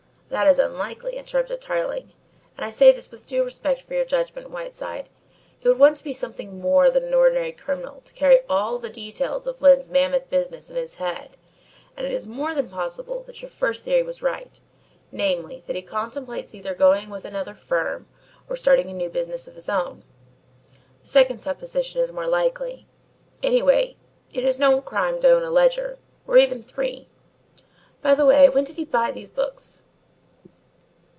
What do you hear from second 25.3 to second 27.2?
a ledger, or even three.